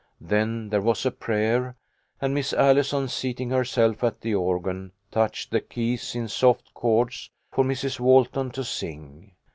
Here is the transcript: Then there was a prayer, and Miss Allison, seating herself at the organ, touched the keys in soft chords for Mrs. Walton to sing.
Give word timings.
Then 0.19 0.69
there 0.69 0.81
was 0.81 1.05
a 1.05 1.11
prayer, 1.11 1.75
and 2.19 2.33
Miss 2.33 2.53
Allison, 2.53 3.07
seating 3.07 3.51
herself 3.51 4.03
at 4.03 4.21
the 4.21 4.33
organ, 4.33 4.93
touched 5.11 5.51
the 5.51 5.61
keys 5.61 6.15
in 6.15 6.27
soft 6.27 6.73
chords 6.73 7.29
for 7.51 7.63
Mrs. 7.63 7.99
Walton 7.99 8.49
to 8.49 8.63
sing. 8.63 9.35